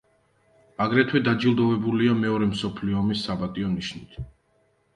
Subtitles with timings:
[0.85, 4.21] აგრეთვე დაჯილდოებულია მეორე მსოფლიო ომის „საპატიო ნიშნით“.